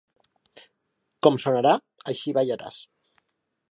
[1.27, 1.77] Com sonarà,
[2.15, 2.85] així ballaràs!